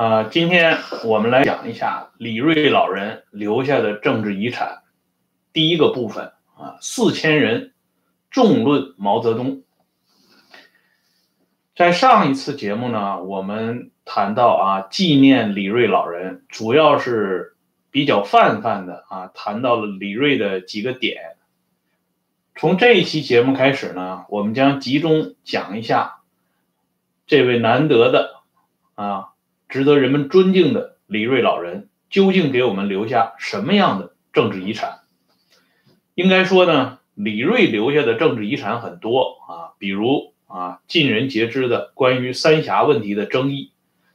[0.00, 4.82] 啊，今天我们来讲一下李瑞老人留下的政治遗产，
[5.52, 7.74] 第一个部分啊，四千人
[8.30, 9.62] 重论毛泽东。
[11.76, 17.58] 在上一次节目呢，我们谈到啊，纪念李瑞老人，主要是
[17.90, 21.36] 比较泛泛的啊，谈到了李瑞的几个点。
[22.56, 26.20] 从这一期节目开始呢，我们将集中讲一下
[27.26, 28.40] 这位难得的
[28.94, 29.26] 啊。
[29.70, 34.98] 值得人们尊敬的李瑞老人，究竟给我们留下什么样的政治遗产？
[36.16, 43.70] 应该说呢，李瑞留下的政治遗产很多啊，比如啊，尽人皆知的关于三峡问题的争议，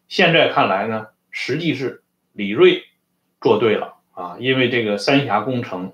[0.10, 2.04] 现在看来呢，实际是
[2.34, 2.84] 李瑞
[3.40, 5.94] 做对了啊，因为这个三峡工程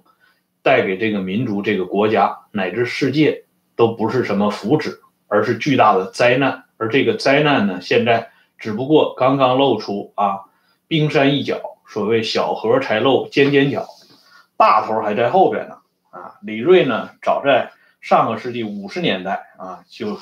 [0.64, 3.44] 带给这个民族、这个国家乃至世界
[3.76, 8.31] 都不是什么福祉，而是巨大的灾难，而这个灾难呢，现在。
[8.62, 10.46] 只不过刚刚露出啊，
[10.88, 11.60] 冰山一角。
[11.90, 13.86] 所谓小河才露尖尖角，
[14.56, 15.80] 大头还在后边呢。
[16.10, 20.18] 啊，李瑞呢，早在上个世纪五十年代啊，就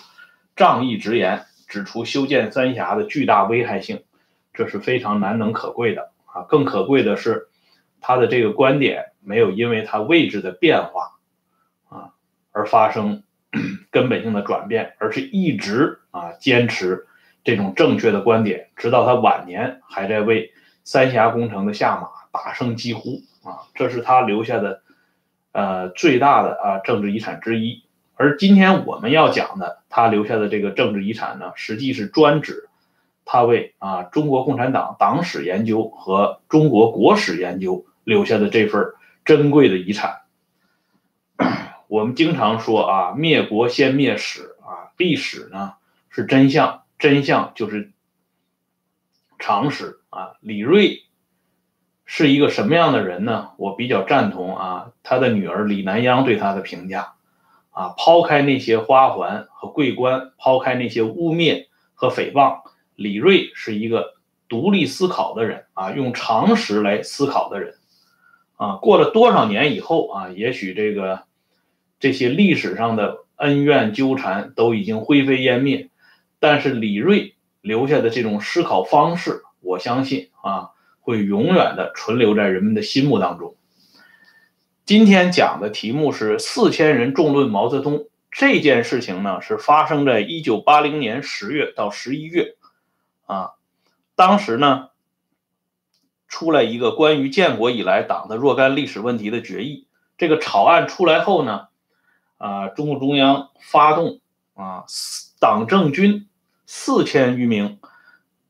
[0.55, 4.03] 仗义直言，指出修建三峡的巨大危害性，
[4.51, 6.41] 这是非常难能可贵的啊。
[6.49, 7.49] 更可贵的是，
[8.01, 11.19] 他的这个观点没有因为他位置的变化
[11.89, 12.13] 啊
[12.51, 13.21] 而发生
[13.91, 17.05] 根本性的转变，而是一直啊坚持。
[17.43, 20.51] 这种正确的观点，直到他晚年还在为
[20.83, 23.65] 三峡工程的下马大声疾呼啊！
[23.73, 24.81] 这是他留下的，
[25.51, 27.83] 呃，最大的啊政治遗产之一。
[28.15, 32.69] 而今天我们要讲的，他留下的这个政治遗产呢，实际是专指
[33.23, 38.93] 他为啊中国共产党党史研究和中国国史研究留下的这份
[39.23, 40.21] 珍贵的遗产。
[41.87, 45.73] 我们经常说啊，灭国先灭史啊，历史呢
[46.09, 46.81] 是真相。
[46.99, 47.93] 真相就是
[49.39, 50.33] 常识啊！
[50.41, 51.03] 李瑞
[52.03, 53.51] 是一个什么样的人呢？
[53.57, 57.13] 我比较赞同啊，他的女儿李南央对他的评价
[57.71, 62.63] 啊，抛开那些花环和桂冠，抛开那些污蔑和诽谤，
[62.95, 64.15] 李瑞是一个
[64.49, 67.75] 独立思考的人啊，用常识来思考的人
[68.57, 68.75] 啊。
[68.75, 71.23] 过了多少年以后啊，也许这个
[71.97, 75.88] 这些历史上的恩怨纠缠都已经灰飞烟灭。
[76.39, 80.69] 但是李瑞留下的这种思考方式，我相信啊，
[81.01, 83.55] 会永远的存留在人们的心目当中。
[84.85, 92.55] 今天讲的题目是“四千人众论毛泽东”这件事情呢，是发生在一九八零年十月到十一月，
[93.25, 93.51] 啊，
[94.15, 94.89] 当时呢，
[96.27, 99.87] 出来一个关于建国以来党的若干历史问题的决议。
[100.17, 101.67] 这个草案出来后呢，
[102.37, 104.21] 啊，中共中央发动
[104.53, 104.85] 啊，
[105.39, 106.25] 党政军。
[106.71, 107.79] 四千余名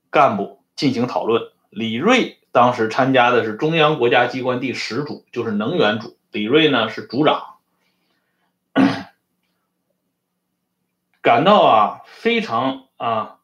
[0.09, 1.41] 干部进行讨论。
[1.69, 6.17] 李瑞当时参加的是中央国家机关第十组，就是能源组。
[6.29, 7.55] 李瑞呢是组长，
[11.21, 13.37] 感到啊非常啊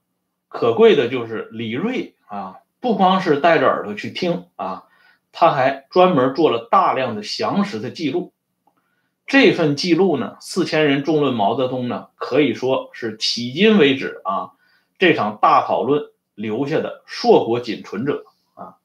[0.50, 4.84] 可贵的就是李瑞啊不光是带着耳朵去听啊，
[5.32, 8.34] 他还专门做了大量的详实的记录。
[9.28, 14.52] 这份记录呢，四千人众论毛泽东呢，可以说是迄今为止啊。
[14.98, 18.78] 这场大讨论留下的硕果仅存者啊，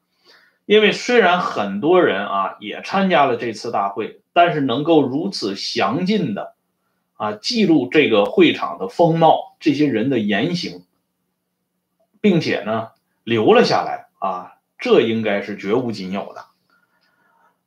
[0.67, 6.55] 因为虽然很多人啊也参加了这次大会，但是能够如此详尽的
[7.15, 10.85] 啊记录这个会场的风貌，这些人的言行，
[12.21, 12.89] 并且呢
[13.23, 16.47] 留了下来啊，这应该是绝无仅有的。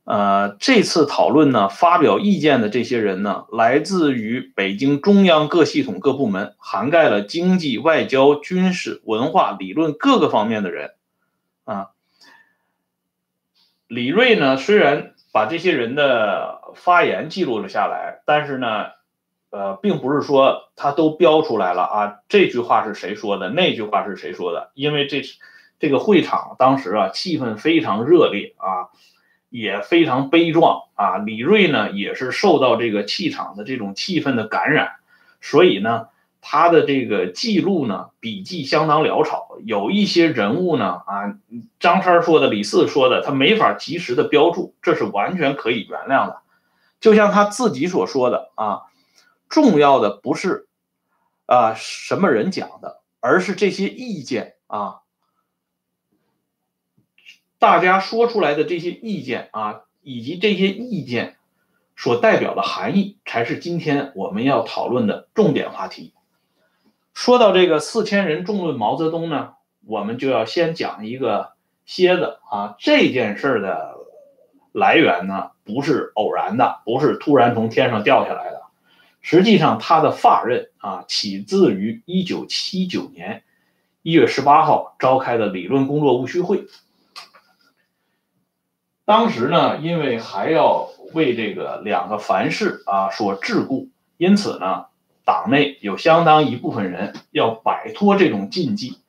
[0.06, 10.92] 呃，这次讨论呢，发表意见的这些人呢，来自于北京中央各系统各部门，涵盖了经济、外交、军事、文化、理论各个方面的人。
[11.63, 11.92] 啊，
[13.88, 18.88] 李瑞呢，虽然把这些人的发言记录了下来，但是呢，
[19.52, 22.16] 呃，并不是说他都标出来了啊。
[22.27, 23.50] 这句话是谁说的？
[23.50, 24.72] 那句话是谁说的？
[24.74, 25.22] 因为这
[25.80, 28.92] 这个会场当时啊，气氛非常热烈啊。
[29.53, 31.17] 也非常悲壮啊！
[31.19, 34.94] 李瑞呢，也是受到这个气场的这种气氛的感染，
[35.41, 36.07] 所以呢，
[36.41, 39.50] 他的这个记录呢，笔记相当潦草。
[39.63, 41.35] 有一些人物呢，啊，
[41.79, 46.41] 张三说的、李四说的，他没法及时的标注，这是完全可以原谅的。
[47.00, 48.81] 就像他自己所说的啊，
[49.50, 50.67] 重要的不是
[51.45, 55.02] 啊什么人讲的，而是这些意见啊。
[57.63, 61.38] 大家说出来的这些意见啊，以及这些意见
[61.95, 66.12] 所代表的含义，才是今天我们要讨论的重点话题。
[67.13, 69.54] 说到这个四千人众论毛泽东呢，
[69.86, 71.54] 我们就要先讲一个
[71.86, 73.95] 蝎子啊，这件事的
[74.74, 78.63] 来源呢，不是偶然的，不是突然从天上掉下来的。
[79.21, 83.44] 实际上，他的发轫啊，起自于一九七九年
[84.01, 86.65] 一月十八号召开的理论工作务虚会。
[89.05, 94.85] 当时呢，因为还要为这个两个凡事啊所桎梏，因此呢，
[95.25, 99.00] 党内有相当一部分人要摆脱这种禁忌，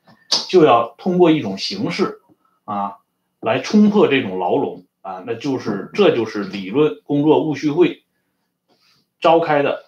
[0.49, 2.21] 就要通过一种形式
[2.65, 2.99] 啊
[3.41, 8.05] 来冲破这种牢笼啊，那就是这就是理论工作务虚会
[9.21, 9.85] 召开的。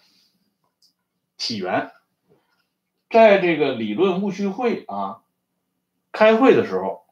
[1.38, 1.90] 起源，
[3.10, 5.18] 在这个理论务虚会啊
[6.10, 7.04] 开会的时候，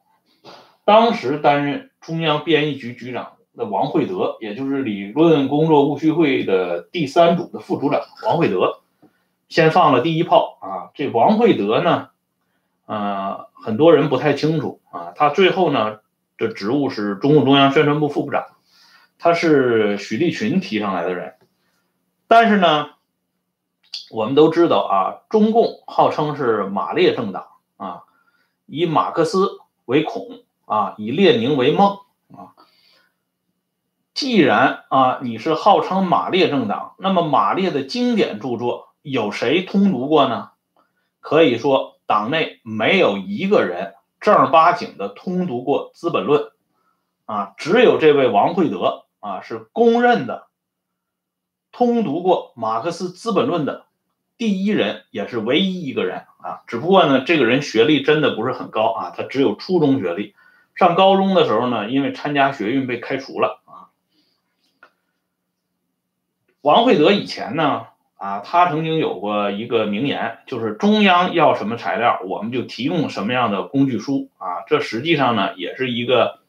[0.83, 8.81] 当时担任中央编译局局长的王惠德，也就是理论工作务虚会的第三组的副组长王惠德，
[9.49, 10.91] 先放了第一炮啊。
[10.93, 12.09] 这王惠德呢，
[12.85, 15.99] 呃，很多人不太清楚啊，他最后呢，
[16.37, 18.45] 这职务是中共中央宣传部副部长，
[19.17, 21.33] 他是许立群提上来的人，
[22.27, 22.89] 但是呢。
[24.11, 27.47] 我们都知道啊，中共号称是马列政党
[27.77, 28.03] 啊，
[28.67, 29.47] 以马克思
[29.85, 31.99] 为孔啊，以列宁为梦
[32.35, 32.53] 啊。
[34.13, 40.51] 既然啊你是号称马列政党，那么马列的经典著作有谁通读过呢？
[41.19, 46.41] 可以说党内没有一个人正儿八经的通读过《资本论》
[47.25, 50.47] 啊，只有这位王惠德啊是公认的
[51.71, 53.85] 通读过马克思《资本论》的。
[54.37, 60.35] 第一人也是唯一一个人啊，只不过呢，这个人学历真的不是很高啊，他只有初中学历。
[60.75, 63.89] 上高中的时候呢，因为参加学运被开除了啊。
[66.61, 67.87] 王惠德以前呢，
[68.17, 74.61] 啊，他曾经有过一个名言，就是中央要什么材料，我们就提供什么样的工具书啊。
[74.67, 76.39] 这实际上呢，也是一个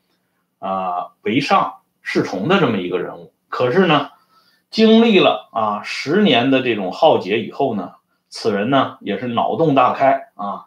[0.58, 3.32] 啊唯上是从的这么一个人物。
[3.48, 4.10] 可是呢。
[4.68, 7.92] 经历了啊十年的这种浩劫以后呢，
[8.28, 10.66] 此人呢也是脑洞大开啊，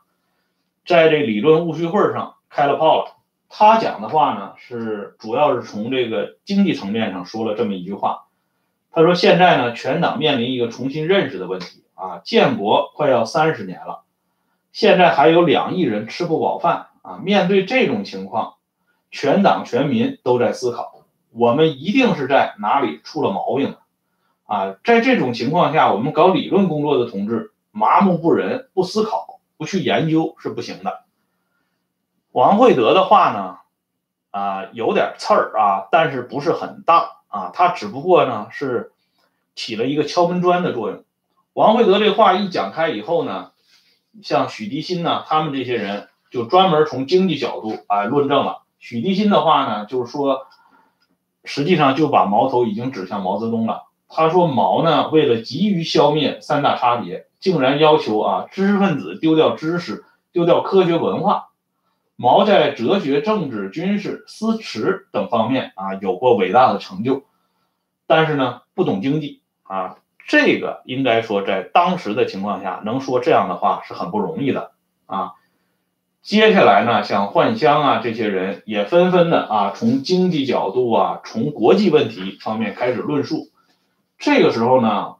[0.86, 3.19] 在这理论务虚会上开了炮了。
[3.50, 8.28] 他讲的话呢是主要是从这个经济层面上说了这么一句话。
[8.92, 14.04] 他说现在呢全党面临一个重新认识的问题啊，建国快要三十年了，
[14.72, 17.18] 现在还有两亿人吃不饱饭啊。
[17.18, 18.54] 面对这种情况，
[19.12, 23.76] 全党全民都在思考，我们一定是在哪里出了毛病。
[24.46, 31.04] 啊，在这种情况下，我们搞理论工作的同志麻木不仁、不思考、不去研究是不行的。
[32.32, 33.58] 王惠德的话呢，
[34.32, 38.92] 啊，有点刺儿啊，但是不是很大啊，他只不过呢是
[39.56, 41.04] 起了一个敲门砖的作用。
[41.54, 43.52] 王惠德这话一讲开以后呢，
[44.22, 48.64] 像许涤新呢，他们这些人就专门从经济角度啊论证了。
[48.78, 50.48] 许涤新的话呢，就是说，
[51.44, 53.88] 实际上就把矛头已经指向毛泽东了。
[54.08, 61.49] 他说：“毛呢，为了急于消灭三大差别，竟然要求啊知识分子丢掉知识，丢掉科学文化。
[62.22, 67.24] 毛在哲学、政治、军事、诗词等方面啊有过伟大的成就，
[68.08, 69.96] 但是呢不懂经济啊。
[70.28, 74.72] 这个应该说在当时的情况下能说这样的话是很不容易的
[75.06, 75.36] 啊。
[76.22, 83.48] 接下来呢，像幻香啊这些人也纷纷的啊从经济角度啊，从国际问题方面开始论述。”
[84.20, 85.16] 这个时候呢，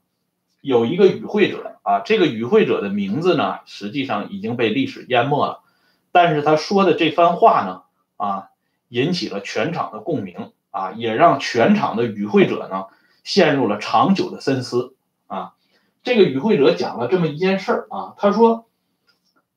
[0.60, 5.62] 有一个与会者啊，这个与会者的名字呢，实际上已经被历史淹没了，
[6.12, 7.84] 但是他说的这番话呢，
[8.18, 8.50] 啊，
[8.88, 12.86] 引起了全场的共鸣啊，也让全场的与会者呢
[13.24, 14.96] 陷入了长久的深思
[15.28, 15.54] 啊。
[16.02, 18.68] 这个与会者讲了这么一件事儿啊，他说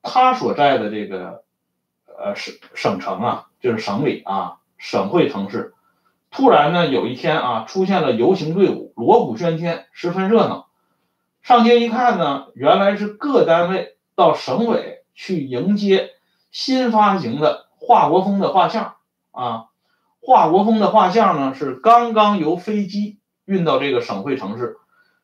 [0.03, 1.45] 他所在的这个
[2.07, 5.75] 呃省省城啊，就是省里啊，省会城市。
[6.31, 10.69] 突然呢，有一天啊，出现了游行队伍，锣鼓喧天，十分热闹。
[11.43, 16.11] 上街一看呢，原来是各单位到省委去迎接
[16.53, 18.95] 新发行的华国锋的画像
[19.33, 19.65] 啊。
[20.21, 24.77] 华国锋的画像呢，是刚刚由飞机运到这个省会城市，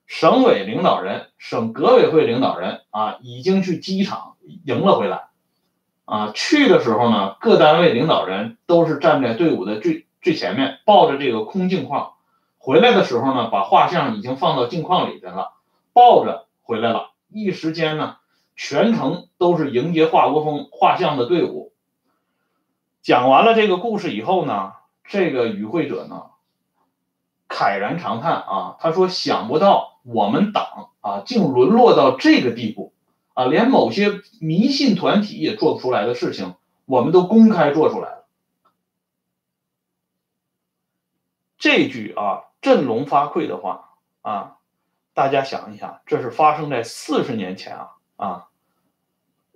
[0.06, 5.28] 省委领导人、省革委会领导人啊，已经去机场迎了回来。
[6.04, 10.06] 啊，去的时候呢，各单位领导人都是站在队伍的最。
[10.20, 12.14] 最前面抱着这个空镜框，
[12.58, 15.52] 回来的时候呢，把画像已经放到镜框里边了，
[15.92, 17.12] 抱着回来了。
[17.28, 18.16] 一时间呢，
[18.59, 21.73] 全程都是迎接华国锋画像的队伍。
[23.00, 24.73] 讲完了这个故事以后呢，
[25.05, 26.25] 这个与会者呢，
[27.49, 32.93] 慨然长叹啊，他说：“想不到我们党啊，竟沦落到这个地步
[33.33, 38.27] 啊，连某些迷信团体也做不出来的事情，我们都公开做出来了。
[41.59, 44.57] 这句啊振聋发聩的话啊，
[45.15, 48.48] 大家想一想，这是发生在四十年前啊啊，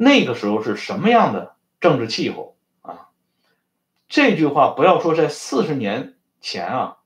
[0.03, 3.09] 那个时候是什么样的政治气候啊？
[4.09, 6.97] 这句话不要说在四十年前啊，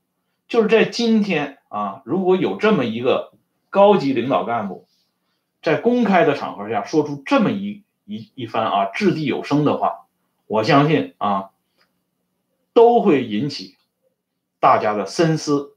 [0.48, 3.32] 就是在今天啊，如果有这么一个
[3.70, 4.86] 高级领导干部。
[5.62, 10.06] 在公开的场合下说出这么一一一番啊掷地有声的话，
[10.46, 11.50] 我相信啊，
[12.72, 13.76] 都会引起
[14.60, 15.74] 大家的深思，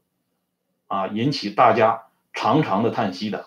[0.86, 3.46] 啊，引起大家长长的叹息的。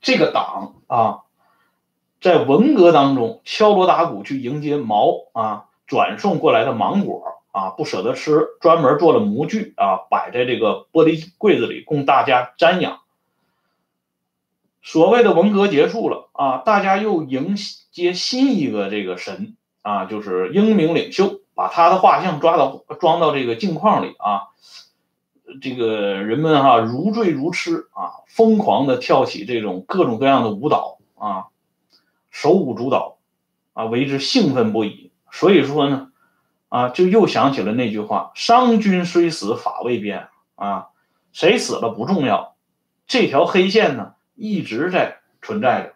[0.00, 1.24] 这个党啊，
[2.20, 13.00] 在文革当中敲锣打鼓去迎接毛啊转送过来的芒果啊，不舍得吃，专门做了模具啊，摆在这个玻璃柜子里供大家瞻仰。
[14.82, 17.56] 所谓的文革结束了啊，大家又迎
[17.90, 24.48] 接新一个这个神啊，就是英明领袖，把他的画像抓到装到这个镜框里啊，
[25.60, 31.46] 这个人们哈如醉如痴啊，疯狂的跳起这种各种各样的舞蹈啊，
[32.30, 33.18] 手舞足蹈
[33.72, 35.12] 啊，为之兴奋不已。
[35.30, 36.10] 所以说呢，
[36.68, 40.88] 啊，就又想起了那句话：“商君虽死，法未变。”啊，
[41.32, 42.54] 谁死了不重要，
[43.06, 44.14] 这条黑线呢？
[44.34, 45.94] 一直在存在着，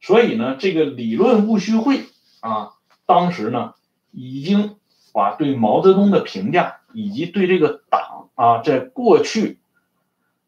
[0.00, 2.04] 所以呢，这个理论戊戌会
[2.38, 2.74] 啊，
[3.06, 3.74] 当时呢，
[4.12, 4.76] 已经
[5.12, 9.58] 把对毛泽东的评价以及对这个党啊，在过去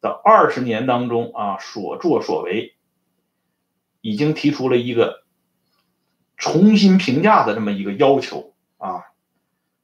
[0.01, 2.75] 的二十年当中啊所作所为，
[4.09, 5.25] 已经提出了一个
[6.37, 9.05] 重新评价的这么一个要求啊，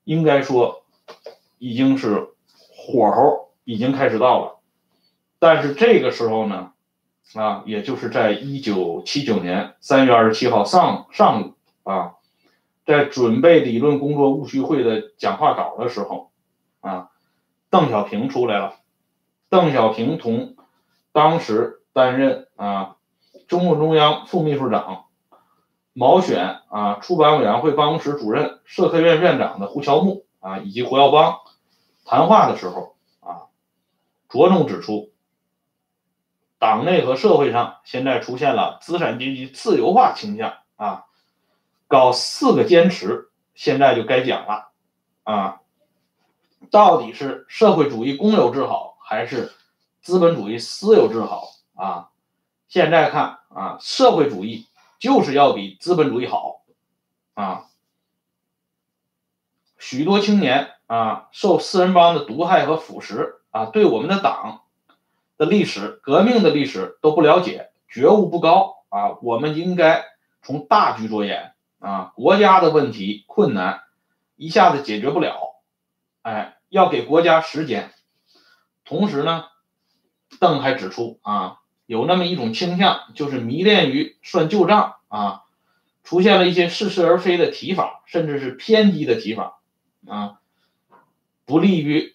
[0.04, 0.85] 应该说
[1.59, 2.28] 已经是
[2.75, 4.61] 火候已经开始到了，
[5.38, 6.71] 但是这个时候呢。
[7.35, 12.16] 啊，也就是在一九七九年三月二十七号上上午啊，
[12.85, 16.31] 在准备理论工作务虚会的讲话稿的时候，
[16.81, 17.09] 啊，
[17.71, 18.76] 邓小平出来了。
[19.49, 20.54] 邓小平同
[21.12, 22.97] 当时担任啊
[23.46, 25.06] 中共中央副秘书长、
[25.92, 31.40] 毛选啊出版委员会办公室主任、社科院院长的胡乔木啊以及胡耀邦
[32.04, 33.48] 谈话的时候啊，
[34.28, 35.10] 着重指出。
[36.58, 41.04] 党内和社会上现在出现了资产阶级自由化倾向啊，
[41.88, 44.70] 搞四个坚持，现在就该讲了
[45.24, 45.60] 啊，
[46.70, 49.52] 到底是社会主义公有制好还是
[50.00, 52.08] 资本主义私有制好啊？
[52.75, 54.66] 现在看啊，社会主义
[54.99, 56.62] 就是要比资本主义好
[57.35, 57.66] 啊，
[59.78, 64.62] 许多青年啊受四人帮的毒害和腐蚀啊，对我们的党。
[65.37, 69.19] 的历史、革命的历史都不了解，觉悟不高啊！
[69.23, 70.04] 我们应该
[70.43, 72.12] 从大局着眼啊！
[72.16, 73.83] 国家的问题困难
[74.35, 75.61] 一下子解决不了，
[76.23, 77.93] 哎，要给国家时间。
[78.85, 79.45] 同时呢，
[80.40, 85.42] 邓还指出啊，有那么一种倾向，就是迷恋于算旧账啊，
[86.02, 89.60] 出现了一些似是而非的提法，甚至是偏激的提法
[90.06, 90.38] 啊，
[91.44, 92.14] 不利于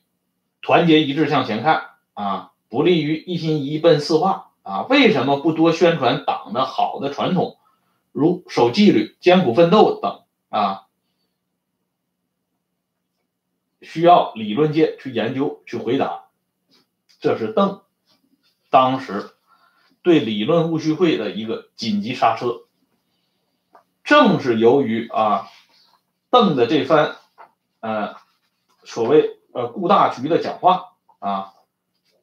[0.61, 2.51] 团结一致向前看啊。
[2.71, 4.83] 不利于一心一意奔四化啊！
[4.83, 7.57] 为什么不多宣传党的好的传统，
[8.11, 10.85] 如守纪律、艰苦奋斗等啊？
[13.81, 16.25] 需要理论界去研究去回答。
[17.19, 17.81] 这是邓
[18.69, 19.31] 当时
[20.01, 22.62] 对理论戊戌会的一个紧急刹车。
[24.03, 25.48] 正是由于啊
[26.29, 27.15] 邓的这番
[27.79, 28.15] 呃
[28.84, 31.53] 所谓呃顾大局的讲话啊。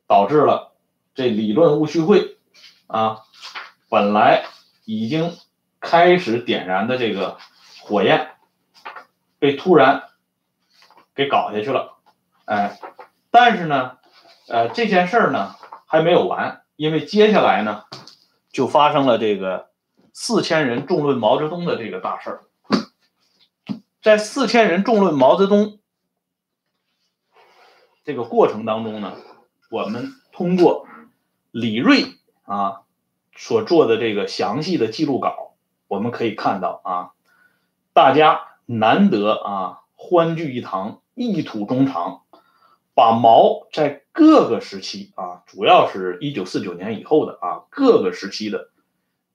[0.08, 0.76] 导致了
[1.16, 2.36] 这理论戊戌会
[2.86, 3.24] 啊，
[3.88, 4.44] 本来
[4.84, 5.36] 已经
[5.80, 7.38] 开始点燃的这个
[7.80, 8.36] 火焰，
[9.40, 10.04] 被突然
[11.12, 11.96] 给搞下去了，
[12.44, 12.78] 哎，
[13.32, 13.98] 但是呢，
[14.46, 15.56] 呃，这件事儿呢
[15.86, 17.84] 还没有完，因为接下来呢
[18.50, 19.70] 就发生了这个
[20.12, 22.44] 四千人众论毛泽东的这个大事儿，
[24.02, 25.80] 在四千人众论毛泽东
[28.04, 29.14] 这个过程当中呢。
[29.68, 30.86] 我们通过
[31.50, 32.04] 李锐
[32.44, 32.82] 啊
[33.34, 35.56] 所做的这个详细的记录稿，
[35.88, 37.10] 我们可以看到啊，
[37.92, 42.22] 大家难得啊欢聚一堂，一吐衷肠，
[42.96, 48.70] 把毛在各个时期啊，主要是一九四九年以后的啊各个时期的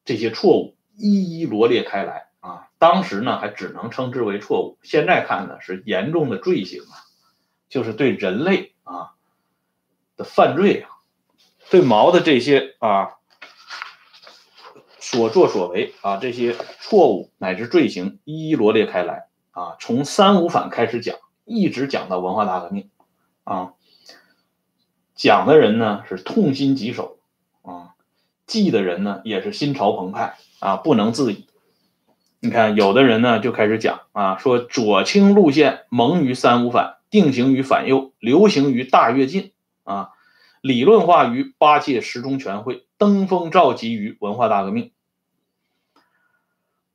[0.03, 2.69] 这些错误一一罗列开来啊。
[2.79, 7.05] 当时呢还只能称之为错误，现在看呢是严重的罪行啊，
[7.69, 9.11] 就是对人类啊
[10.17, 10.23] 的。
[10.23, 10.89] 犯罪啊，
[11.69, 13.11] 对毛的这些啊
[14.97, 21.15] 所作所为啊，这些错误乃至罪行一一罗列开来啊，从三五反开始讲，
[21.45, 22.89] 一直讲到文化大革命
[23.43, 23.73] 啊，
[25.15, 27.17] 讲的人呢是痛心疾首
[27.61, 27.95] 啊，
[28.45, 31.47] 记的人呢也是心潮澎湃啊，不能自已。
[32.39, 39.51] 你看，有的人呢就开始讲啊，说左倾路线萌于三五反，定型于反右，流行于大跃进
[39.83, 40.09] 啊，
[40.61, 44.91] 理论化于八届十中全会，登峰造极于文化大革命。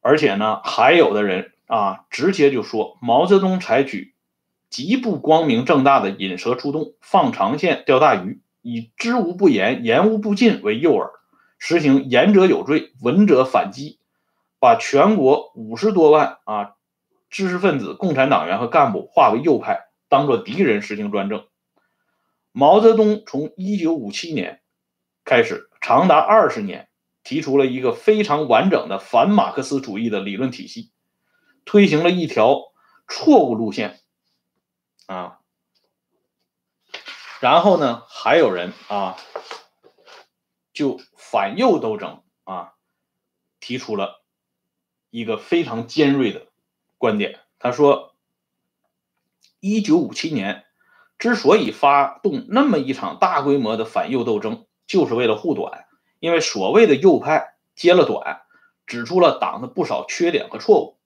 [0.01, 4.16] 而且呢，还有的人啊，直接就说毛泽东采取
[4.77, 11.13] 极不光明正大的引蛇出洞、放长线钓大鱼，以知无不言、言无不尽为诱饵，
[11.59, 13.99] 实行言者有罪，闻者反击。
[14.59, 16.75] 把全国五十多万啊
[17.31, 21.47] 知识分子、共产党员和干部划为右派，当做敌人实行专政。
[22.53, 24.61] 毛泽东从一九五七年
[25.25, 26.89] 开始，长达二十年，
[27.25, 30.91] 提出了一个非常完整的反马克思主义的理论体系，
[31.65, 32.61] 推行了一条
[33.09, 34.01] 错误路线
[35.07, 35.41] 啊。
[37.41, 39.17] 然后呢，还有人啊，
[40.73, 42.75] 就反右斗争啊，
[43.61, 44.23] 提出了。
[45.11, 46.49] 一个非常尖锐的
[46.99, 48.15] 观点，他说
[49.61, 50.67] ：“一九五七年
[51.19, 55.87] 之所以发动那么一场大规模的反右斗争，就是为了护短。
[56.19, 58.43] 因为所谓的右派揭了短，
[58.87, 60.99] 指出了党的不少缺点和错误。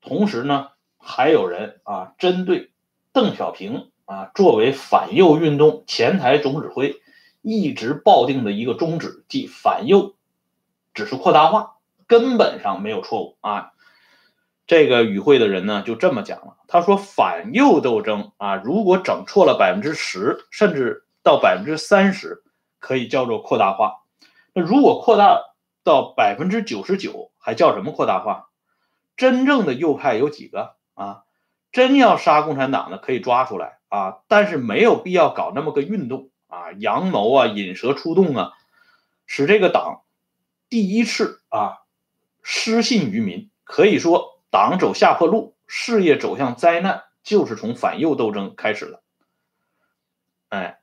[0.00, 2.72] 同时呢，还有人啊，针对
[3.16, 7.00] 邓小平啊作为反右运动前台总指挥，
[7.40, 10.14] 一直抱定的一个宗旨，即反右
[10.92, 13.72] 只是扩大化。”根本上没有错误啊！
[14.66, 22.44] 这个与会的人呢就这么讲了，他说反右斗争啊，如果整错了百分之十，甚至到百分之三十，
[22.78, 24.02] 可以叫做扩大化。
[24.52, 25.40] 那如果扩大
[25.82, 28.50] 到百分之九十九，还叫什么扩大化？
[29.16, 31.22] 真正的右派有几个啊？
[31.72, 38.52] 真要杀共产党的可以抓出来啊，但是没有必要搞那么个运动啊，阳谋啊，引蛇出洞啊，
[39.26, 40.02] 使这个党
[40.68, 41.78] 第一次啊。
[42.48, 49.02] 失信于民，可以说党走下坡路，事业走向灾难，就是从反右斗争开始了。
[50.48, 50.78] 哎，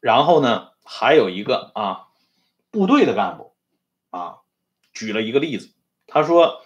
[0.00, 2.06] 然后呢，还有一个啊，
[2.70, 3.54] 部队的干部
[4.08, 4.38] 啊，
[4.94, 5.74] 举了一个例子，
[6.06, 6.62] 他说，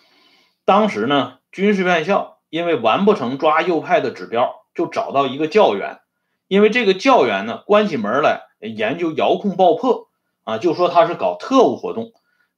[0.64, 6.00] 当时呢，军事院校因为完不成抓右派的指标，就找到一个教员，
[6.48, 10.08] 因为这个教员呢，关起门来研究遥控爆破
[10.44, 12.12] 啊，就说他是搞特务活动。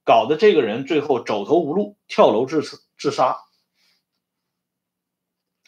[0.05, 2.61] 搞得这个人最后走投无路，跳楼自
[2.99, 3.39] 自杀。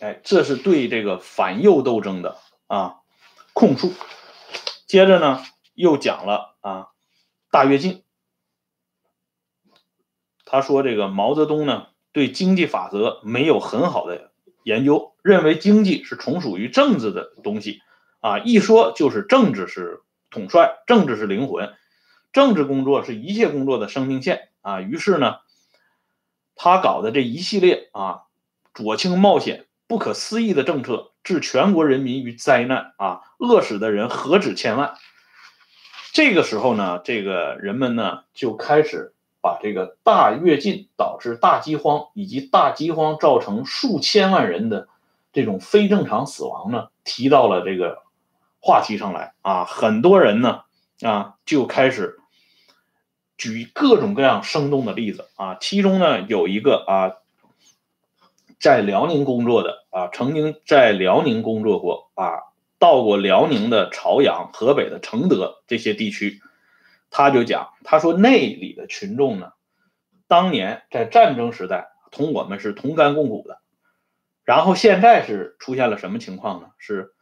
[0.01, 2.97] 哎，这是对这个反右斗争的啊
[3.53, 3.93] 控诉。
[4.89, 6.89] 接着呢，又讲了啊
[7.53, 8.03] 大跃进。
[10.45, 14.31] 他说这个毛泽东呢对经济法则没有很好的
[14.63, 17.83] 研究，认为经济是从属于政治的东西
[18.21, 20.01] 啊，一说就是政治是
[20.31, 21.75] 统帅，政治是灵魂。
[22.33, 24.81] 政治工作是一切工作的生命线啊！
[24.81, 25.37] 于是呢，
[26.57, 28.23] 他搞的这一系列啊
[28.75, 33.21] 左倾冒险、不可思议的政策，置全国人民于灾难啊！
[33.39, 34.95] 饿死的人何止千万。
[36.13, 39.14] 这个时候呢，这个人们呢就开始
[39.45, 44.89] 把这个大跃进导致大饥荒，以及大饥荒造成数千万人的
[45.35, 47.99] 这种非正常死亡呢，提到了这个
[48.63, 49.67] 话题上来啊！
[49.67, 50.63] 很多人呢
[51.03, 52.19] 啊就开始。
[53.37, 57.13] 举各种各样生动的例子啊，其中呢有一个啊，
[58.59, 66.41] 在辽宁工作的啊，曾经在辽宁工作过啊，到过辽宁的朝阳、河北的承德这些地区，
[67.17, 69.53] 他就讲，他说那里的群众呢，
[70.27, 73.61] 当年在战争时代同我们是同甘共苦的，
[74.43, 76.71] 然后现在是出现了什么情况呢？
[76.77, 77.15] 是，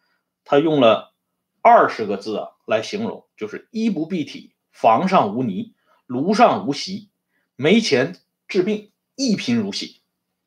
[0.44, 1.12] 他用了
[1.60, 5.74] 二十个字啊来形容，就是衣不蔽体，房上无泥。
[6.06, 7.10] 炉上无席，
[7.56, 10.02] 没钱治病，一贫如洗，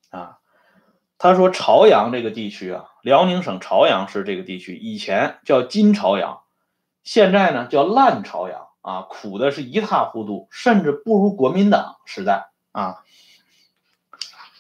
[0.10, 0.38] 啊，
[1.18, 6.42] 他说朝阳这个地区啊，辽宁省朝阳市这个地区以前叫金朝阳，
[7.04, 13.04] 现在呢叫烂朝阳啊，苦的是一塌糊涂，甚至不如国民党时代啊。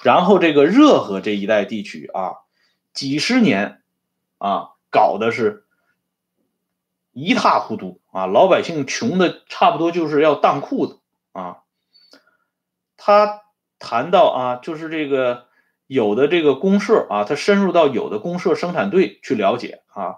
[0.02, 2.38] 然后这个热河这一带地区啊，
[2.94, 3.84] 几十年
[4.38, 5.62] 啊，搞的是。
[7.18, 8.26] 一塌糊涂啊！
[8.26, 11.00] 老百姓穷的差不多就是要当裤子
[11.32, 11.60] 啊。
[12.98, 13.44] 他
[13.80, 15.48] 谈到啊，就是这个
[15.88, 20.18] 有的这个公社啊，他深入到有的公社生产队去了解啊。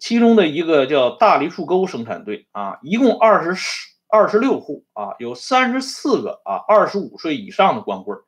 [0.00, 3.62] 其中的一个叫大梨树沟生产队啊，一共二十
[4.08, 8.18] 二十六户啊，有三十四个啊二十五岁以上的光棍，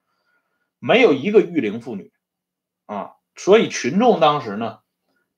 [0.78, 2.12] 没有一个育龄妇女
[2.84, 4.80] 啊，所以群众当时呢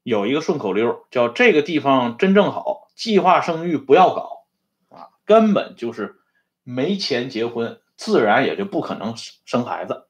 [0.03, 4.45] 有一个顺口溜，叫这个地方真正好，计划生育不要搞
[4.91, 6.17] 啊，根本就是
[6.65, 10.09] 没钱结婚，自然也就不可能生孩子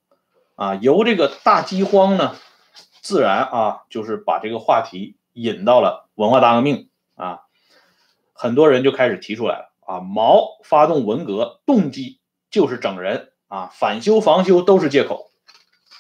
[0.57, 0.75] 啊。
[0.77, 2.35] 由这个大饥荒呢，
[3.03, 7.43] 自然啊就是把这个话题引到了文化大革命啊，
[8.33, 9.75] 很多人就开始提出来了。
[9.87, 12.19] 啊，毛发动文革动机
[12.51, 15.31] 就是整人啊，反修防修都是借口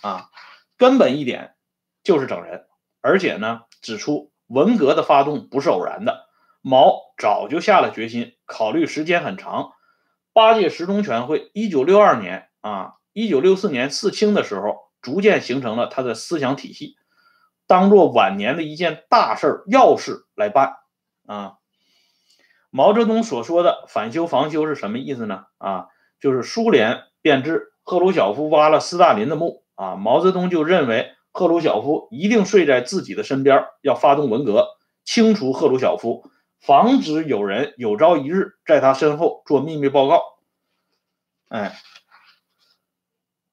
[0.00, 0.30] 啊，
[0.78, 1.54] 根本一点
[2.02, 2.64] 就是整人，
[3.02, 6.28] 而且呢，指出文革的发动不是偶然的，
[6.62, 9.72] 毛早就下了决心，考虑时间很长。
[10.32, 16.96] 八届十中全会，一九六二年啊，一九六四年四清的时候，逐渐形成了他的思想体系，
[17.66, 20.76] 当做晚年的一件大事儿要事来办
[21.26, 21.54] 啊。
[22.70, 25.44] 毛泽东所说的反修防修是什么意思呢？
[25.58, 25.86] 啊，
[26.20, 34.66] 就是苏联变质赫鲁晓夫挖了斯大林的墓啊，毛泽东就认为赫鲁晓夫一定睡在自己的身边，要发动文革，
[35.04, 36.28] 清除赫鲁晓夫，
[36.60, 40.22] 防止有人有朝一日在他身后做秘密报告。
[41.48, 41.76] 哎，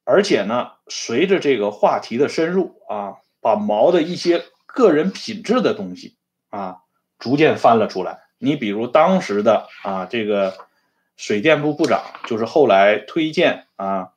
[0.04, 6.16] 而且呢，随着这个话题的深入啊，把毛的一些个人品质的东西
[6.50, 6.78] 啊，
[7.20, 8.22] 逐渐翻了出来。
[8.38, 10.56] 你比如当时的啊，这个
[11.18, 14.12] 水电部部长，就是后来推荐啊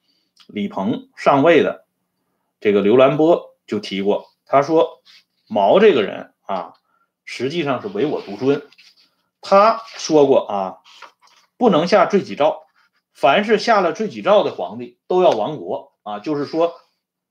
[0.47, 1.85] 李鹏上位的
[2.61, 5.03] 这个刘兰波就提过，他说
[5.47, 6.75] 毛这个人啊，
[7.25, 8.63] 实际上是唯我独尊。
[9.41, 10.79] 他说过啊，
[11.59, 12.63] 不能下罪己诏，
[13.13, 16.75] 凡是下了罪己诏的皇帝都要亡国啊，就是说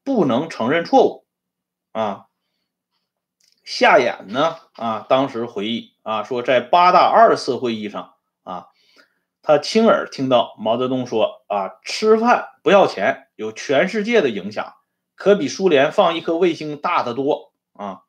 [0.03, 1.22] 不能承认错误
[1.93, 2.25] 啊。
[3.63, 8.67] 夏衍呢啊，当时回忆啊说，在八大二次会议上啊，
[9.41, 14.73] 他亲耳听到毛泽东说啊，吃饭不要钱，有全世界的影响，
[15.15, 18.01] 可比苏联放一颗卫星大得多啊。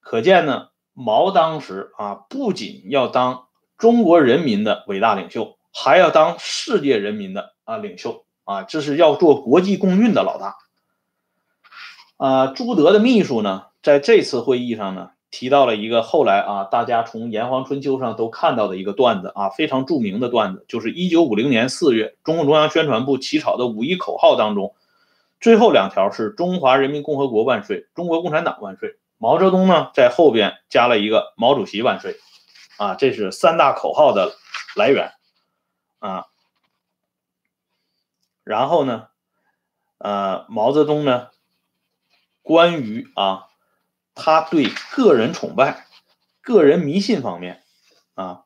[0.00, 10.56] 可见呢，毛当时啊，不仅要当中国人民的伟大领袖，还要当世界人民的啊领袖啊，这是要做国际共运的老大。
[12.16, 13.66] 啊，朱德的秘书呢？
[13.82, 24.74] 在这次会议上呢，提到了一个后来啊，大家从《炎黄春秋》上都看到的一个段子啊，非常著名的段子，就是一九五零年四月，中共中央宣传部起草的五一口号当中，
[25.40, 28.96] 最后两条是中华人民共和国万岁，中国共产党万岁。
[29.18, 32.16] 毛泽东呢，在后边加了一个毛主席万岁，
[32.78, 34.32] 啊，这是三大口号的
[34.74, 35.12] 来源
[35.98, 36.24] 啊。
[38.42, 39.08] 然后呢，
[39.98, 41.28] 呃，毛泽东呢，
[42.46, 43.48] 关于啊。
[44.18, 45.86] 他对个人崇拜、
[46.40, 47.62] 个人迷信方面，
[48.14, 48.44] 啊，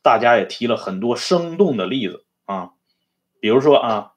[0.00, 2.74] 大家也提了很多生动的例子啊，
[3.40, 4.12] 比如说啊，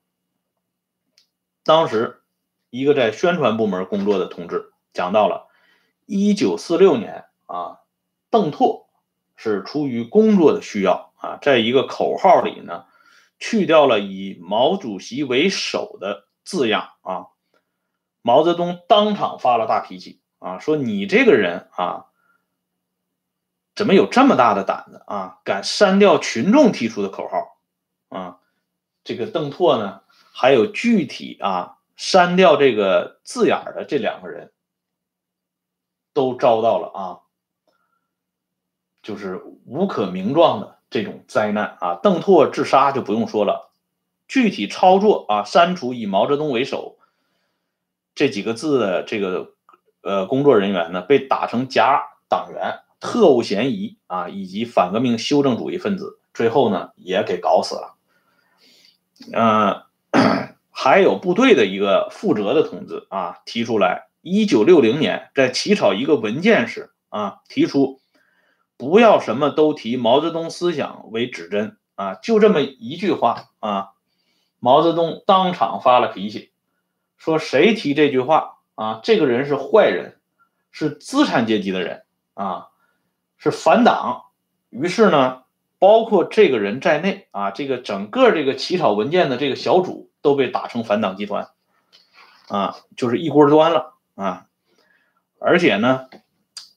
[1.63, 2.21] 当时
[2.69, 5.47] 一个在宣传部门工作的同志讲到了，
[6.05, 7.79] 一九四六年啊，
[8.29, 8.87] 邓拓
[9.35, 12.85] 是出于工作的需要啊，在一个口号里呢，
[13.39, 17.25] 去掉了以毛主席为首的字样啊，
[18.25, 20.19] 毛泽东当场发了大脾气。
[20.39, 22.07] 啊，说你这个人啊，
[23.75, 25.39] 怎么有这么大的胆子啊？
[25.43, 27.57] 敢删掉群众提出的口号
[28.09, 28.39] 啊？
[29.03, 30.01] 这个邓拓呢，
[30.33, 34.51] 还有具体啊删掉这个字眼的这两个人，
[36.11, 37.19] 都遭到了啊，
[39.03, 41.99] 就是无可名状的这种灾难啊。
[42.01, 43.71] 邓拓自杀就不用说了，
[44.27, 46.94] 具体操作啊，删除以毛泽东为首
[48.15, 49.51] 这几个字的这个。
[50.07, 51.99] 呃，工作人员呢被打成假
[52.29, 57.95] 党员、特务嫌疑啊，以及反革命修正主义分子，最后呢也给搞死了。
[59.33, 59.81] 嗯，
[60.69, 67.99] 还有部队的一个负责的同志啊，提出来，一九六零年在起草一个文件时啊，提出
[68.77, 73.87] 不要什么都提毛泽东思想为指针啊，就这么一句话啊，
[74.59, 76.51] 毛泽东当场发了脾气，
[77.25, 78.59] 说谁提这句话。
[78.75, 80.19] 啊，这个人是坏人，
[80.69, 82.67] 是资产阶级的人啊，
[83.37, 84.25] 是反党。
[84.69, 85.43] 于是呢，
[85.79, 91.49] 包括这个人在内啊，这个整个这个起草文件的这个小组都被打成反党集团，
[92.49, 94.47] 啊，就是一锅端了啊。
[95.39, 96.09] 而且呢，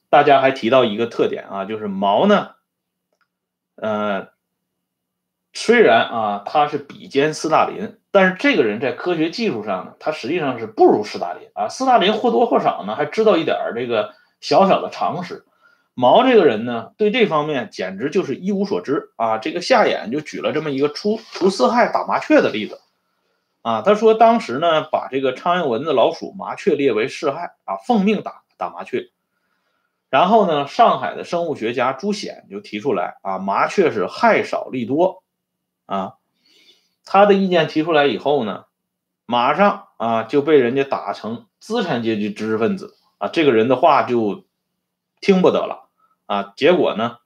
[0.09, 2.55] 大家还提到一个特点啊，就是毛呢，
[3.75, 4.29] 呃。
[5.51, 11.69] 虽然啊，他是比肩斯大林，但是这个人在科学技术上呢，他实际上是不如斯大林啊。
[11.69, 15.45] 斯大林或多或少呢还知道一点这个小小的常识，
[15.93, 19.37] 毛这个人呢，对这方面简直就是一无所知啊！
[19.37, 22.79] 这个夏衍就举了这么一个除除四害打麻雀的例子
[23.61, 29.09] 啊，他说当时呢，把这个苍蝇、蚊子、老鼠、麻雀列为四害啊，奉命打打麻雀。
[30.09, 35.21] 然后呢，上海的生物学家朱显就提出来啊，麻雀是害少利多
[35.85, 36.13] 啊。
[37.11, 38.65] 他的意见提出来以后呢，
[39.25, 44.45] 马上啊就被人家打成资产阶级知识分子啊，这个人的话就
[45.19, 45.89] 听不得了。
[46.27, 47.17] 啊，结果呢？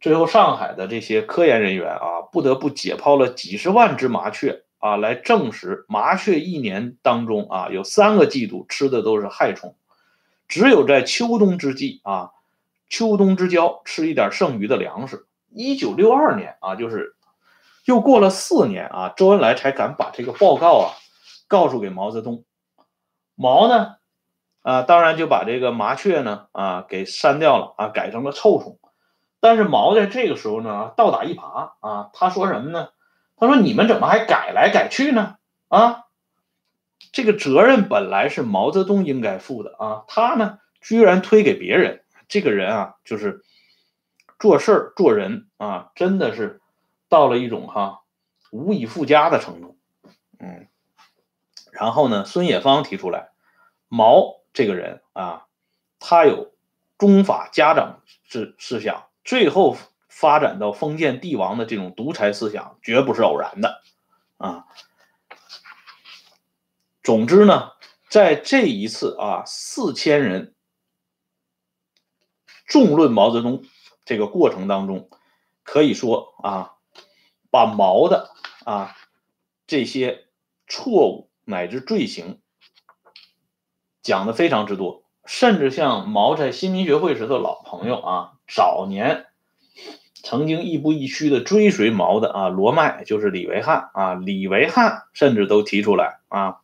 [0.00, 9.74] 最后上海的这些科研人员啊，不得不解剖了几十万只麻雀啊，来证实麻雀一年当中啊，有三个季度吃的都是害虫，
[10.46, 12.30] 只有在秋冬之际啊，
[12.88, 15.26] 秋冬之交吃一点剩余的粮食。
[15.50, 17.16] 一九六二年啊，就是
[17.84, 20.94] 又过了四年啊，周恩来才敢把这个报告啊
[21.48, 22.44] 告诉给毛泽东。
[23.34, 23.96] 毛呢？
[24.62, 28.78] 啊，当然就把这个麻雀呢啊给删掉了啊，改成了臭虫。
[29.40, 32.90] 但是毛在这个时候呢倒打一耙啊，他说什么呢？
[33.36, 35.34] 他说你们怎么还改来改去呢？
[35.66, 36.04] 啊，
[37.10, 42.04] 这个责任本来是毛泽东应该负的啊，他呢居然推给别人。
[42.28, 43.42] 这个人啊，就是
[44.38, 46.61] 做事儿做人啊，真的是
[47.12, 48.00] 到了一种哈
[48.50, 49.76] 无以复加的程度。
[50.40, 50.66] 嗯，
[51.70, 53.28] 然后呢，孙冶方提出来，
[53.88, 54.40] 毛。
[54.54, 55.46] 这个人啊，
[55.98, 56.52] 他有
[56.98, 59.78] 中法家长制思想，最后
[60.10, 63.80] 发展到封建帝王的这种独裁思想，绝不是偶然的
[64.36, 64.66] 啊。
[67.02, 67.72] 总之呢，
[68.10, 70.54] 在这一次啊四千人
[72.66, 73.64] 众论毛泽东
[74.04, 75.08] 这个过程当中，
[75.62, 76.74] 可以说啊，
[77.52, 78.30] 把毛的
[78.64, 78.96] 啊
[79.66, 80.24] 这些
[80.66, 82.40] 错误乃至罪行。
[84.02, 89.26] 讲的非常之多，甚至像毛在新民学会时的老朋友啊，早年
[90.14, 96.60] 曾经亦步亦趋的追随毛的啊，罗迈就是李维汉啊，李维汉甚至都提出来啊，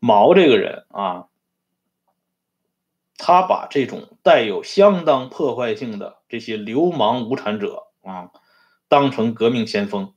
[0.00, 1.28] 毛这个人啊，
[3.16, 8.32] 他把这种带有相当破坏性的这些流氓无产者啊，
[8.88, 10.14] 当成革命先锋，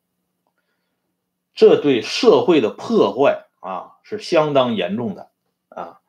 [1.53, 5.29] 这对社会的破坏啊是相当严重的
[5.69, 5.99] 啊。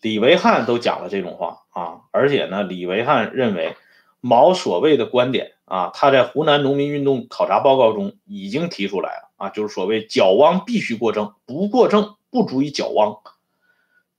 [0.00, 3.76] 李维汉都讲了这种话啊，而且呢，李维汉认为
[4.20, 13.20] 毛所谓的观点啊，他在湖南农民运动考察报告中已经提出来了啊，就是所谓矫枉必须过正，不过正不足以矫枉。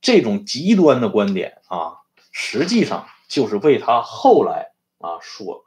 [0.01, 1.99] 这种极端的观点啊，
[2.31, 5.65] 实际上就是为他后来啊所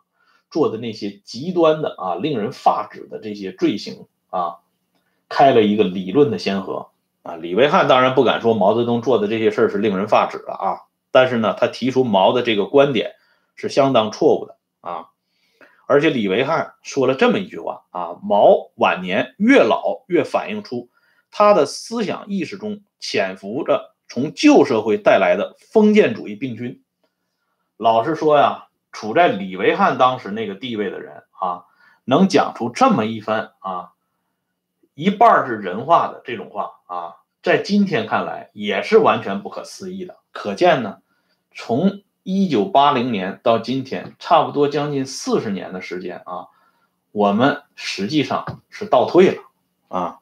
[0.52, 4.58] 做的那些极端的啊令人发指的这些罪行啊，
[5.28, 6.90] 开了一个理论的先河。
[7.22, 10.80] 啊，李维汉当然不敢说毛泽东做的这些事儿是令人发指的啊，
[11.12, 13.12] 但是呢，他提出毛的这个观点
[13.54, 15.06] 是相当错误的啊，
[15.86, 20.90] 而且李维汉说了这么一句话啊，毛晚年越老越反映出
[21.30, 26.82] 他的思想意识中潜伏着从旧社会带来的封建主义病菌。
[27.76, 31.64] 老实说呀，处在李维汉当时那个地位的人啊，
[32.04, 33.92] 能讲出这么一番啊。
[34.94, 40.18] 一半是人话的这种话啊，在今天看来也是完全不可思议的。
[40.32, 40.98] 可见呢，
[41.54, 46.48] 从一九八零年到今天，差不多将近四十年的时间啊，
[47.10, 49.42] 我们实际上是倒退了
[49.88, 50.18] 啊。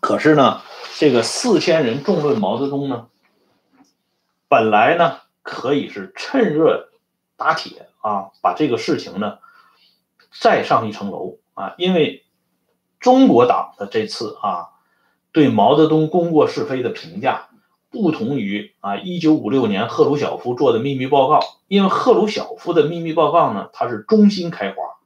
[0.00, 0.60] 可是呢，
[0.98, 3.08] 这个四千人众论毛泽东呢，
[4.46, 6.87] 本来呢可以是趁热
[7.38, 9.38] 打铁啊，把这个事情呢
[10.30, 12.26] 再上一层楼啊，因为。
[13.00, 14.70] 中国党的这次啊，
[15.30, 17.48] 对毛泽东功过是非的评价，
[17.90, 24.98] 不同于啊一九五六年赫鲁晓夫做的秘密报告，因为赫鲁晓夫的秘密报告呢，它是中心开花。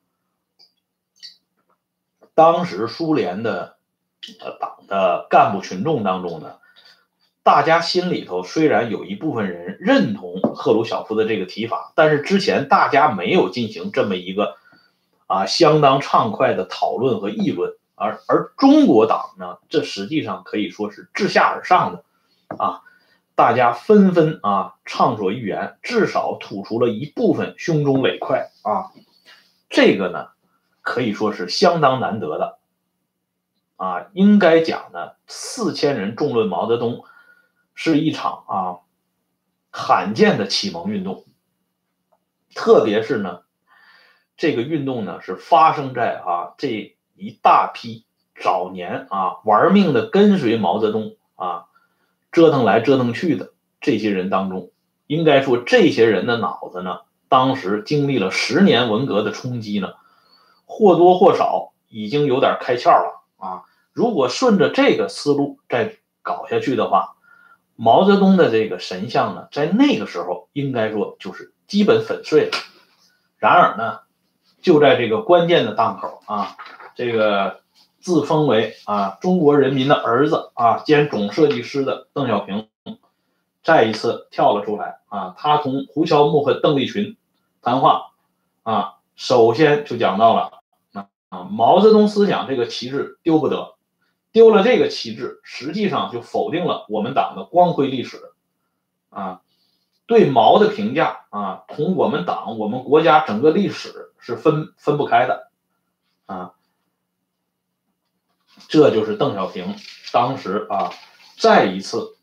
[2.33, 3.77] 当时苏联的
[4.40, 6.61] 呃党的干部群众当中呢，
[7.44, 14.57] 大家心里头虽然有一部分人认同赫鲁晓夫的这个提法，但是之前大家没有进行这么一个
[15.26, 17.74] 啊相当畅快的讨论和议论。
[17.94, 22.05] 而而中国党呢，这实际上可以说是自下而上的，
[22.57, 22.81] 啊，
[23.37, 28.90] 大家纷纷啊畅所欲言，至少吐出了一部分胸中垒块啊，
[29.68, 30.28] 这个呢
[30.81, 32.59] 可以说是相当难得的，
[33.76, 37.05] 啊，应该讲呢，四千人众论毛泽东，
[37.83, 38.57] 是一场啊
[39.71, 41.25] 罕见的启蒙运动，
[42.55, 43.40] 特别是呢，
[44.37, 46.97] 这个运动呢是发生在啊这。
[47.14, 48.05] 一大批
[48.40, 51.66] 早年啊玩命的跟随毛泽东啊
[52.33, 54.73] 折腾来折腾去的这些人当中，
[55.07, 59.92] 应该说这些人的脑子呢当时经历了十年文革的冲击呢，
[60.64, 63.62] 或多或少已经有点开窍了啊。
[63.92, 67.14] 如果顺着这个思路再搞下去的话，
[67.76, 72.52] 毛泽东的这个神像呢，在那个时候应该说就是基本粉碎了。
[73.38, 74.00] 然而呢，
[74.61, 76.56] 就在这个关键的档口啊，
[76.94, 77.61] 这个
[78.00, 82.68] 自封为啊中国人民的儿子啊兼总设计师的邓小平，
[83.62, 85.35] 再一次跳了出来啊。
[85.37, 87.16] 他同胡乔木和邓力群
[87.62, 88.12] 谈话
[88.62, 90.61] 啊，首先就讲到了
[90.92, 93.71] 啊啊毛泽东思想这个旗帜丢不得。
[94.33, 98.33] 丢了这个旗帜，实际上就否定了我们党的光辉历史，
[99.11, 99.42] 啊，
[100.07, 105.51] 对毛的评价啊，同我们党、我们国家整个历史是分分不开的，
[106.25, 106.55] 啊，
[108.68, 109.77] 这就是邓小平
[110.12, 110.90] 当时啊，
[111.37, 112.16] 再一次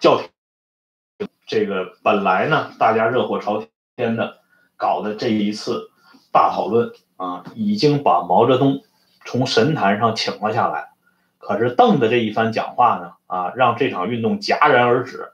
[0.00, 4.40] 叫停这个本来呢，大家热火朝天的
[4.76, 5.92] 搞的这一次
[6.32, 8.82] 大讨论啊，已经把毛泽东。
[9.26, 10.92] 从神坛上请了下来，
[11.38, 15.32] 可是邓的这一番讲话呢，啊，让这场运动戛然而止，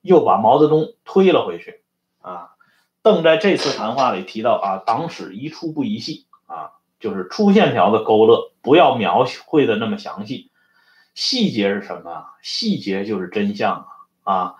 [0.00, 1.82] 又把毛泽东推了回去，
[2.22, 2.52] 啊，
[3.02, 6.70] 邓在这次谈话里提到啊，党史一出不宜细，啊，
[7.00, 10.50] 就是粗线条的勾勒，不要描绘的那么详细，
[11.14, 12.26] 细节是什么啊？
[12.40, 13.88] 细节就是真相
[14.22, 14.54] 啊，啊，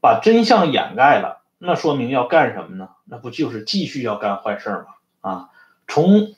[0.00, 2.90] 把真相掩盖了，那说明要干什么呢？
[3.04, 4.86] 那不就是继续要干坏事吗？
[5.20, 5.48] 啊，
[5.88, 6.34] 从。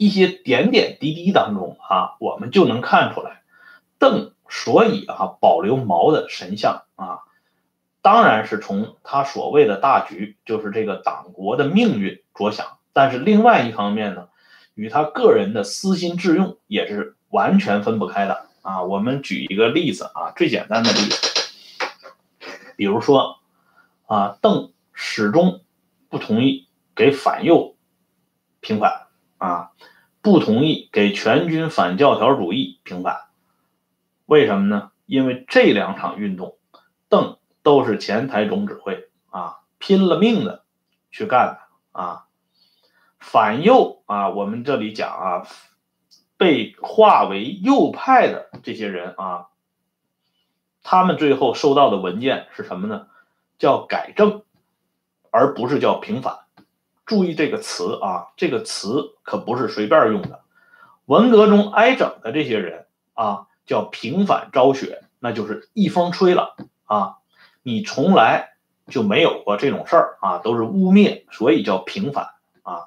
[0.00, 3.42] 一些点点滴滴当中啊，我们就能看出来，
[3.98, 7.20] 邓所以啊保留毛的神像啊，
[8.00, 12.78] 当然是从他所谓的大局，就是这个党国的命运着想。
[12.94, 14.28] 但是另外一方面呢，
[14.72, 18.82] 与他个人的私心自用也是完全分不开的啊。
[18.82, 21.16] 我们举一个例子啊，最简单的例子，
[22.74, 23.36] 比如说
[24.06, 25.60] 啊，邓始终
[26.08, 27.76] 不同意给反右
[28.60, 29.08] 平反。
[29.40, 29.70] 啊，
[30.20, 33.22] 不同意给全军反教条主义平反，
[34.26, 34.90] 为什么呢？
[35.06, 36.58] 因为这两场运动，
[37.08, 40.64] 邓都是前台总指挥啊，拼了命的
[41.10, 42.26] 去干的啊。
[43.18, 45.46] 反右啊，我们这里讲啊，
[46.36, 49.46] 被划为右派的这些人啊，
[50.82, 53.08] 他们最后收到的文件是什么呢？
[53.58, 54.42] 叫改正，
[55.30, 56.40] 而不是叫平反。
[57.10, 60.42] 注意这个词啊，这个词可不是随便用的。
[61.06, 67.16] 文革中挨整的这些人啊，叫平反昭雪，那就是一风吹了啊，
[67.64, 68.50] 你从来
[68.86, 72.28] 就没有过这种事儿啊，都是污蔑，所以叫平反
[72.62, 72.86] 啊。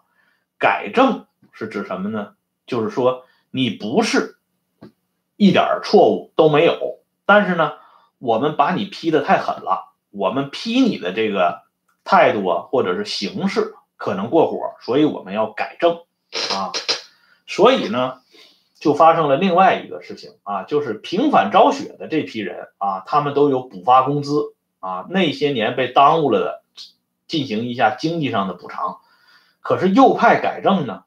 [0.57, 2.35] 改正是指什么呢？
[2.65, 4.37] 就是说你不是
[5.35, 7.73] 一点错误都没有，但是呢，
[8.19, 11.63] 我们把你批的太狠了，我们批你的这个
[12.05, 13.75] 态度啊，或者是形式。
[14.03, 16.01] 可能过火，所以我们要改正
[16.51, 16.73] 啊，
[17.47, 18.19] 所以呢，
[18.77, 26.63] 就发生了另外一个事情啊，就是平反昭雪的这批人啊，他们都有补发工资啊，那些年被耽误了的，
[27.27, 28.97] 进行一下经济上的补偿。
[29.61, 31.05] 可是右派改正呢，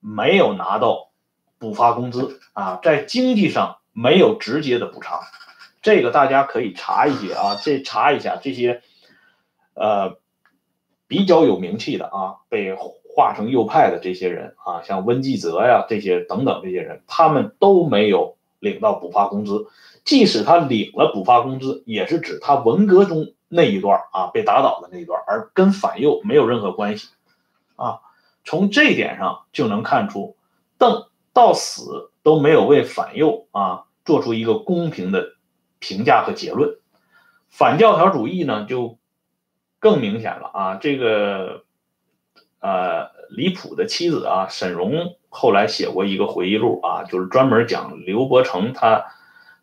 [0.00, 1.12] 没有拿到
[1.60, 5.20] 补发工资啊，在经济上没有直接的补偿，
[5.80, 8.82] 这个大家可以查一些啊，这查一下这些，
[9.74, 10.18] 呃。
[11.08, 12.74] 比较有名气的啊，被
[13.08, 19.68] 划成右派的这些人啊，像温继泽呀这些等等这些人，他们都没有领到补发工资。
[20.04, 27.08] 即使他领了补发工资，也是指他文革中那一段啊被打倒的那一段，而跟反右没有任何关系
[27.76, 28.00] 啊。
[28.44, 30.36] 从这一点上就能看出，
[30.76, 35.34] 邓到死都没有为反右啊做出一个公平的
[35.78, 36.78] 评价和结论。
[37.48, 38.98] 反教条主义呢就。
[39.86, 40.74] 更明显了啊！
[40.80, 41.62] 这个，
[42.58, 49.04] 呃，李普的妻子啊，沈荣后来写过一个回忆录啊，就是专门讲刘伯承他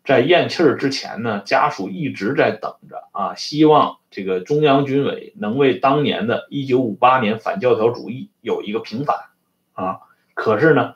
[0.02, 9.26] 在咽气儿之前呢，家属一直在等着啊，希望这个中央军委能为当年的1958年反教条主义有一个平反
[9.74, 10.00] 啊。
[10.32, 10.94] 可是呢，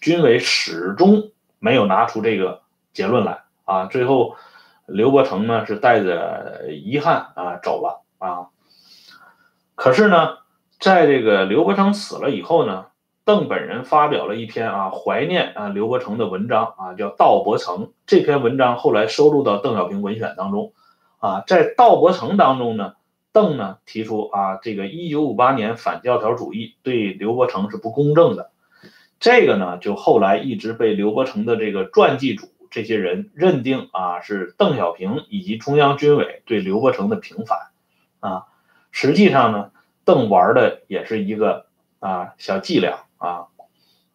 [0.00, 2.62] 军委始终没有拿出这个
[2.92, 3.86] 结论来啊。
[3.86, 4.34] 最后，
[4.86, 8.50] 刘伯承呢是带着遗憾啊走了啊。
[9.74, 10.38] 可是呢，
[10.78, 12.86] 在这个刘伯承死了以后呢，
[13.24, 17.86] 邓本人发表了一篇啊怀念啊刘伯承的文章啊，叫《道伯承》。
[18.06, 20.72] 这篇文章后来收录到《邓小平文选》当中。
[21.18, 22.94] 啊，在《道伯承》当中呢，
[23.32, 28.50] 邓呢提出啊，这个1958年反教条主义对刘伯承是不公正的。
[29.18, 37.58] 这个呢，就后来一直被刘伯承的这个传记主这些人认定啊，是邓小平以及中央军委对刘伯承的平反
[38.20, 38.44] 啊。
[38.94, 39.72] 实际上呢，
[40.04, 41.66] 邓玩的也是一个
[41.98, 43.46] 啊小伎俩啊。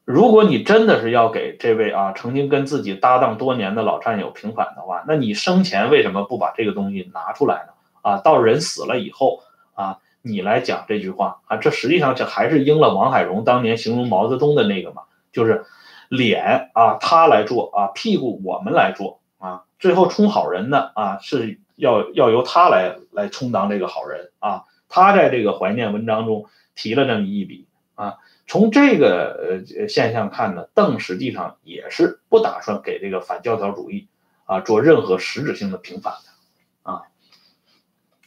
[0.06, 7.74] 如果你真的是要给这位啊曾经跟自己搭档多年的老战友平反的话，那你生前为什么不把这个东西拿出来呢？
[8.02, 9.42] 啊，到人死了以后
[9.74, 15.02] 啊，你来讲这句话啊，这实际上这还是应了王海荣当年形容毛泽东的那个嘛，
[15.34, 15.66] 就是
[16.08, 28.18] 脸啊他来做啊，屁股我们来做啊，最后充好人的啊是要要由他来来充当这个好人啊，他在这个怀念文章中提了这么一笔啊。
[28.48, 34.08] 从这个呃现象看呢，邓实际上也是不打算给这个反教条主义
[34.46, 37.04] 啊做任何实质性的平反的啊，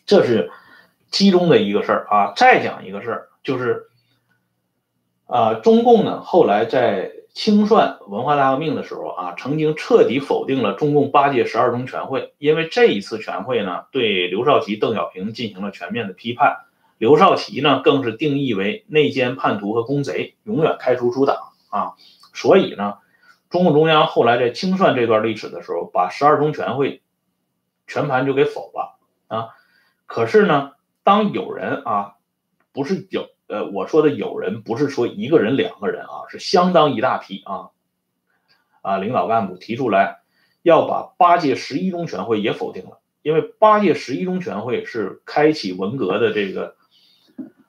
[0.06, 0.52] 这是
[1.10, 2.32] 其中的一个事儿啊。
[2.36, 3.88] 再讲一个事儿，就是
[5.26, 16.66] 啊，中共呢后来在清算文化大革命的时候啊，曾经彻底否定了中共八届十二中全会，因为这一次全会呢对刘少奇、邓小平进行了全面的批判。
[16.98, 21.36] 刘少奇呢，更是定义为内奸叛徒和公贼，永远开除出党
[21.68, 21.94] 啊！
[22.32, 22.98] 所以呢，
[23.50, 27.02] 中共中央后来在清算这段历史的时候，把十二中全会
[27.88, 29.48] 全盘就给否了啊！
[30.06, 30.72] 可是呢，
[31.02, 32.14] 当有人啊，
[32.72, 37.70] 不是有呃，我说的有人不是说一个人两个人啊，是相当一大批啊
[38.80, 40.20] 啊领导干部提出来
[40.62, 46.76] 要把八届十一中全会也否定了，因为八届十一中全会是开启文革的这个。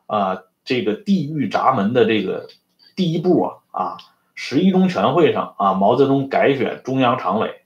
[0.05, 2.47] 啊，这个地狱闸门的这个
[2.95, 3.97] 第一步啊啊，
[4.35, 7.63] 十一中全会上啊，毛泽东改选中央常委，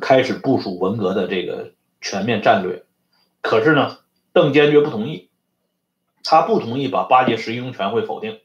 [0.00, 2.84] 开始部署文革的这个全面战略。
[3.42, 3.98] 可是呢，
[4.32, 5.27] 邓坚决不同意，
[6.24, 8.40] 他不同意把八届十一中全会否定。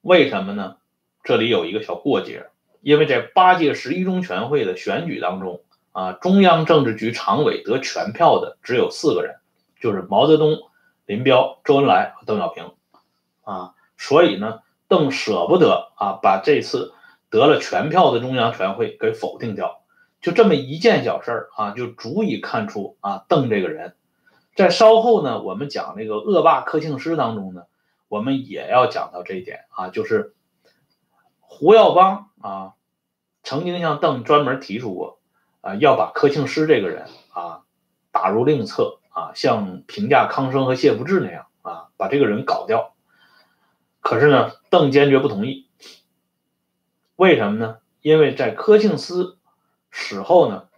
[0.00, 0.76] 为什么呢？
[1.22, 2.46] 这里有一个小过节，
[2.80, 5.60] 因为在八届十一中全会的选举当中
[5.92, 9.36] 啊，中央政治局常委得全票的只有四个人。
[9.80, 10.58] 就是毛泽东、
[11.06, 12.70] 林彪、周恩来和邓小平，
[13.42, 16.94] 啊，所以呢，邓舍不得啊，把这次
[17.28, 19.82] 得了全票的中央全会给否定掉，
[20.20, 23.96] 就这么一件小事儿啊，就足以看出啊，邓这个人，
[24.54, 27.64] 在稍后呢，我们讲那个恶霸柯庆施当中呢，
[28.08, 30.34] 我们也要讲到这一点啊，就是
[31.40, 32.74] 胡耀邦啊，
[33.42, 35.18] 曾经向邓专门提出过
[35.60, 37.62] 啊，要把柯庆施这个人啊
[38.10, 38.98] 打入另册。
[39.14, 42.94] 啊，像评价康生和谢福治那样啊，把这个人搞掉。
[44.00, 45.68] 可是呢，邓坚决不同意。
[47.16, 47.76] 为什么呢？
[48.00, 49.36] 因为在柯庆斯
[49.90, 50.70] 死后呢，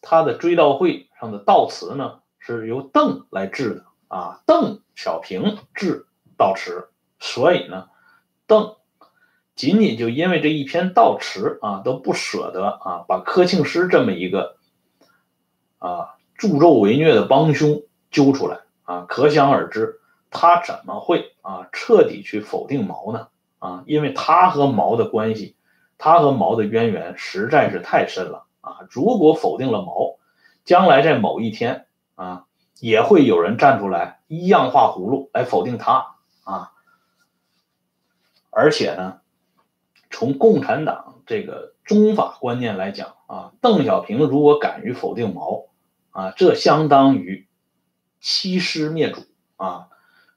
[0.00, 6.88] 他的追悼会上的悼词呢是由邓来致的啊，邓小平致悼词。
[7.18, 7.88] 所以呢，
[8.46, 8.76] 邓
[9.54, 14.56] 仅仅就因为这一篇悼词啊，都不舍得啊，把柯庆施这么一个
[15.78, 16.14] 啊。
[16.34, 17.82] 助纣为虐的帮凶
[18.12, 19.98] 揪出来啊，可想而知，
[20.30, 23.26] 他怎么会啊彻底去否定毛呢？
[23.58, 25.56] 啊，因为他和毛的关系，
[25.98, 28.86] 他和毛的渊源实在是太深了啊！
[28.88, 30.20] 如果否定了毛，
[30.64, 31.87] 将来在某一天
[32.18, 32.46] 啊，
[32.80, 36.72] 也会有人站出来一样画葫芦来否定他啊！
[38.50, 39.20] 而且呢，
[40.10, 45.68] 从共产党这个宗法观念来讲啊，邓小平如果敢于否定毛，
[46.10, 47.46] 啊，这相当于
[48.18, 49.22] 欺师灭祖
[49.54, 49.90] 啊！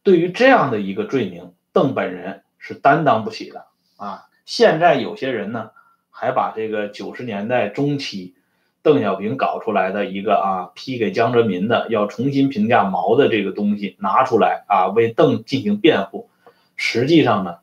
[0.03, 3.65] 对于这样的一个罪名，邓本人是担当不起的
[3.97, 4.27] 啊！
[4.45, 5.71] 现在有些人呢，
[6.11, 8.36] 还把这个九十年代中期
[8.84, 16.29] 邓小平搞出来的一个啊批给江泽民的要重新评价毛的这个东西拿出来啊，为邓进行辩护。
[16.75, 17.57] 实际上呢，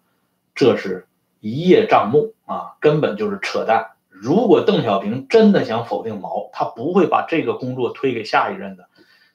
[0.54, 1.08] 这是
[1.40, 3.88] 一叶障目啊，根本就是扯淡。
[4.10, 8.88] 如果邓小平真的想否定毛，他不会把这个工作推给下一任的。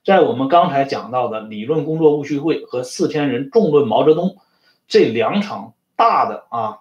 [0.05, 4.38] 在我们刚才讲到的理论工作务虚会和四千人重论毛泽东
[4.88, 6.79] 这两场大的啊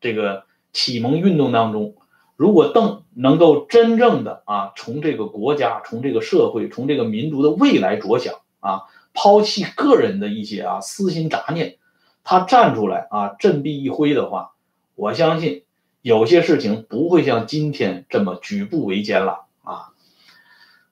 [0.00, 1.94] 这个启蒙运动当中，
[2.36, 8.82] 如果邓能够真正的啊从这个国家、从这个社会、从这个民族的未来着想啊，
[9.12, 11.78] 抛弃个人的一些啊私心杂念，
[12.24, 14.52] 他站出来啊振臂一挥的话，
[14.94, 15.62] 我相信。
[16.02, 19.88] 有些事情不会像今天这么举步维艰了啊，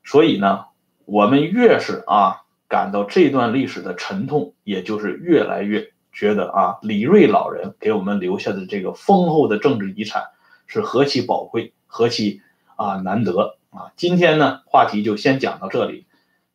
[0.04, 0.64] 所以呢，
[1.04, 10.30] 我们越是啊感到这段历史的沉痛，也就是越来越觉得啊李瑞老人给我们留下的这个丰厚的政治遗产
[10.72, 12.40] 是何其宝贵，何其
[12.76, 13.92] 啊难得啊！
[13.94, 16.06] 今天呢，话题就先讲到这里，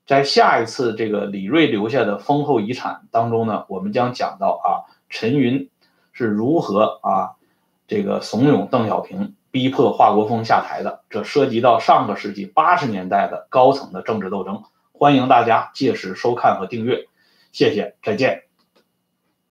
[0.08, 5.70] 在下一次这个李瑞留下的丰厚遗产当中呢，我们将讲到啊陈云
[6.14, 7.36] 是如何啊。
[7.88, 14.64] 这个怂恿邓小平逼迫华国锋下台的，这涉及到上个世纪八十年代的高层的政治斗争。
[14.94, 17.08] 欢迎大家届时收看和订阅，
[17.52, 18.47] 谢谢，再见。